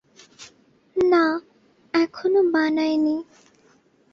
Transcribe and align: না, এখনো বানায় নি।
না, 0.95 1.23
এখনো 1.93 2.39
বানায় 2.53 2.97
নি। 2.97 3.15